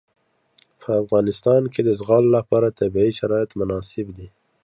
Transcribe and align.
په 0.81 0.89
افغانستان 1.01 1.61
کې 1.73 1.81
د 1.83 1.89
زغال 1.99 2.25
لپاره 2.37 2.75
طبیعي 2.79 3.11
شرایط 3.19 3.51
مناسب 3.59 4.07
دي. 4.17 4.27